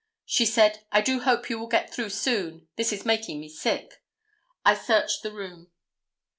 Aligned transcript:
She 0.25 0.47
said: 0.47 0.83
"I 0.91 1.01
do 1.01 1.19
hope 1.19 1.47
you 1.47 1.59
will 1.59 1.67
get 1.67 1.93
through 1.93 2.09
soon, 2.09 2.67
this 2.75 2.91
is 2.91 3.05
making 3.05 3.39
me 3.39 3.47
sick." 3.49 4.01
I 4.65 4.73
searched 4.73 5.21
the 5.21 5.31
room." 5.31 5.69